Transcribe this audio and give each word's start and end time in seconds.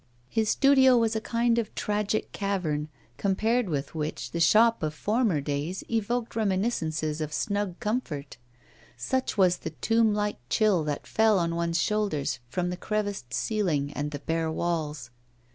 His 0.29 0.49
studio 0.49 0.97
was 0.97 1.15
a 1.15 1.21
kind 1.21 1.59
of 1.59 1.75
tragic 1.75 2.31
cavern, 2.31 2.89
compared 3.17 3.69
with 3.69 3.93
which 3.93 4.31
the 4.31 4.39
shop 4.39 4.81
of 4.81 4.95
former 4.95 5.41
days 5.41 5.83
evoked 5.91 6.35
reminiscences 6.35 7.21
of 7.21 7.31
snug 7.31 7.79
comfort, 7.79 8.37
such 8.97 9.37
was 9.37 9.57
the 9.57 9.69
tomb 9.69 10.11
like 10.15 10.39
chill 10.49 10.83
that 10.85 11.05
fell 11.05 11.37
on 11.37 11.55
one's 11.55 11.79
shoulders 11.79 12.39
from 12.49 12.71
the 12.71 12.77
creviced 12.77 13.31
ceiling 13.31 13.93
and 13.93 14.09
the 14.09 14.17
bare 14.17 14.49
walls. 14.51 15.11